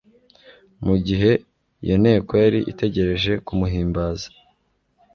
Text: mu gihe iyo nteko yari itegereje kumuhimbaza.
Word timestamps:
mu 0.85 0.95
gihe 1.05 1.31
iyo 1.85 1.95
nteko 2.03 2.31
yari 2.43 2.59
itegereje 2.71 3.33
kumuhimbaza. 3.45 4.27